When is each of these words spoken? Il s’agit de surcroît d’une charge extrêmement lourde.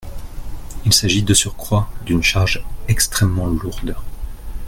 Il 0.83 0.93
s’agit 0.93 1.21
de 1.21 1.35
surcroît 1.35 1.87
d’une 2.07 2.23
charge 2.23 2.65
extrêmement 2.87 3.45
lourde. 3.45 3.95